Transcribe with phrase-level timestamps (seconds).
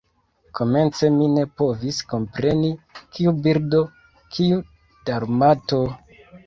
[0.59, 3.83] Komence mi ne povis kompreni, kiu birdo,
[4.35, 4.63] kiu
[5.13, 5.87] Dalmato?